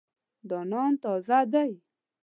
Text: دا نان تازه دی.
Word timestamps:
دا 0.49 0.59
نان 0.71 0.91
تازه 1.03 1.39
دی. 1.53 1.71